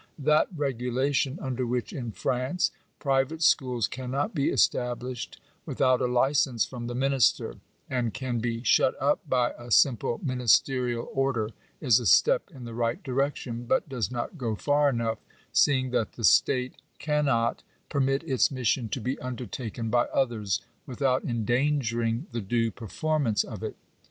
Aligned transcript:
That 0.17 0.47
regulation 0.57 1.37
under 1.39 1.63
which, 1.63 1.93
in 1.93 2.11
France," 2.11 2.71
private 3.07 3.43
schools 3.43 3.87
cannot 3.87 4.33
be 4.33 4.49
established 4.49 5.39
without 5.63 6.01
a 6.01 6.07
licence 6.07 6.65
from 6.65 6.87
the 6.87 6.95
minister, 6.95 7.57
and 7.87 8.11
can 8.11 8.39
be 8.39 8.63
shut 8.63 8.99
up 8.99 9.19
by 9.29 9.51
a 9.59 9.69
simple 9.69 10.19
ministerial 10.23 11.07
order," 11.13 11.51
is 11.79 11.99
a 11.99 12.07
step 12.07 12.49
in 12.49 12.63
the 12.63 12.73
right 12.73 13.03
direction, 13.03 13.65
but 13.65 13.87
does 13.89 14.09
not 14.09 14.39
go 14.39 14.55
for 14.55 14.89
enough; 14.89 15.19
seeing 15.53 15.91
that 15.91 16.13
the 16.13 16.23
state 16.23 16.73
cannot 16.97 17.61
permit 17.87 18.23
its 18.23 18.49
mission 18.49 18.89
to 18.89 18.99
be 19.01 19.19
undertaken 19.19 19.91
by 19.91 20.05
others, 20.07 20.61
without 20.87 21.23
en* 21.25 21.45
dangering 21.45 22.23
the 22.31 22.41
due 22.41 22.71
performance 22.71 23.43
of 23.43 23.61
it. 23.61 23.75